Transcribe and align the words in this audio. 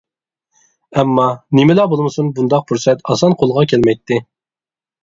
ئەمما، 0.97 1.27
نېمىلا 1.59 1.87
بولمىسۇن 1.93 2.33
بۇنداق 2.41 2.67
پۇرسەت 2.73 3.07
ئاسان 3.13 3.39
قولغا 3.45 3.69
كەلمەيتتى. 3.75 4.21